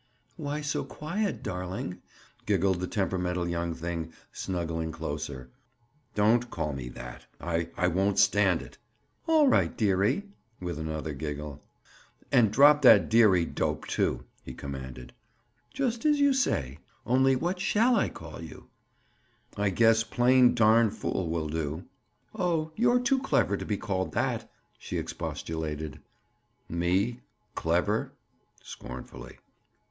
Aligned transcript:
"Why 0.35 0.61
so 0.61 0.83
quiet, 0.83 1.43
darling?" 1.43 2.01
giggled 2.47 2.79
the 2.79 2.87
temperamental 2.87 3.47
young 3.47 3.75
thing, 3.75 4.13
snuggling 4.33 4.91
closer. 4.91 5.51
"Don't 6.15 6.49
call 6.49 6.73
me 6.73 6.89
that. 6.89 7.27
I—I 7.39 7.87
won't 7.87 8.17
stand 8.17 8.63
it." 8.63 8.79
"All 9.27 9.47
right, 9.47 9.77
dearie." 9.77 10.23
With 10.59 10.79
another 10.79 11.13
giggle. 11.13 11.61
"And 12.31 12.51
drop 12.51 12.81
that 12.81 13.09
'dearie' 13.09 13.45
dope, 13.45 13.85
too," 13.85 14.23
he 14.43 14.55
commanded. 14.55 15.13
"Just 15.71 16.03
as 16.03 16.19
you 16.19 16.33
say. 16.33 16.79
Only 17.05 17.35
what 17.35 17.59
shall 17.59 17.95
I 17.95 18.09
call 18.09 18.41
you?" 18.41 18.69
"I 19.55 19.69
guess 19.69 20.03
plain 20.03 20.55
'darn 20.55 20.89
fool' 20.89 21.29
will 21.29 21.47
do." 21.47 21.83
"Oh, 22.33 22.71
you're 22.75 22.99
too 23.01 23.19
clever 23.21 23.55
to 23.55 23.65
be 23.67 23.77
called 23.77 24.13
that," 24.13 24.51
she 24.79 24.97
expostulated. 24.97 25.99
"Me, 26.67 27.19
clever?" 27.53 28.13
Scornfully. 28.63 29.37